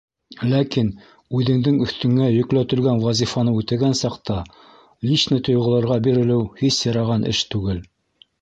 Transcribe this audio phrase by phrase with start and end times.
[0.51, 0.87] Ләкин
[1.39, 4.39] үҙеңдең өҫтөңә йөкләтелгән вазифаны үтәгән саҡта,
[5.11, 7.89] личный тойғоларға бирелеү һис яраған эш түгел.